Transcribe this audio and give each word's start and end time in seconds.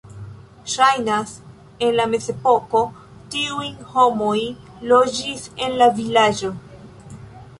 Ŝajnas, 0.75 1.33
en 1.87 1.91
la 1.99 2.05
mezepoko 2.13 2.81
tiuj 3.35 3.67
homoj 3.91 4.37
loĝis 4.93 5.45
en 5.67 5.77
la 5.83 5.91
vilaĝo. 6.01 6.51